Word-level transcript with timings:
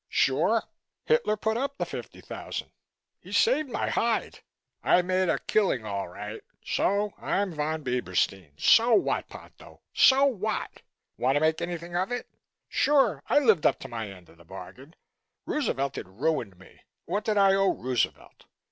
Sure 0.09 0.63
Hitler 1.05 1.37
put 1.37 1.57
up 1.57 1.77
the 1.77 1.85
fifty 1.85 2.21
thousand. 2.21 2.71
He 3.19 3.31
saved 3.31 3.69
my 3.69 3.91
hide. 3.91 4.39
I 4.81 5.03
made 5.03 5.29
a 5.29 5.37
killing 5.37 5.85
all 5.85 6.07
right. 6.07 6.41
So 6.65 7.13
I'm 7.19 7.53
Von 7.53 7.83
Bieberstein? 7.83 8.59
So 8.59 8.95
what, 8.95 9.29
Ponto, 9.29 9.81
so 9.93 10.25
what! 10.25 10.81
Want 11.19 11.35
to 11.35 11.39
make 11.39 11.61
anything 11.61 11.95
of 11.95 12.11
it? 12.11 12.27
Sure 12.67 13.21
I 13.29 13.37
lived 13.37 13.67
up 13.67 13.77
to 13.81 13.87
my 13.87 14.09
end 14.09 14.27
of 14.29 14.39
the 14.39 14.43
bargain. 14.43 14.95
Roosevelt 15.45 15.95
had 15.97 16.07
ruined 16.19 16.57
me. 16.57 16.81
What 17.05 17.23
did 17.25 17.37
I 17.37 17.53
owe 17.53 17.69
Roosevelt? 17.71 18.45